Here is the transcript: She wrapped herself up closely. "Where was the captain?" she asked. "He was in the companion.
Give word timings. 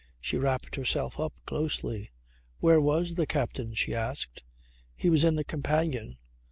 She 0.19 0.35
wrapped 0.39 0.77
herself 0.77 1.19
up 1.19 1.35
closely. 1.45 2.09
"Where 2.57 2.81
was 2.81 3.13
the 3.13 3.27
captain?" 3.27 3.75
she 3.75 3.93
asked. 3.93 4.41
"He 4.95 5.11
was 5.11 5.23
in 5.23 5.35
the 5.35 5.43
companion. 5.43 6.17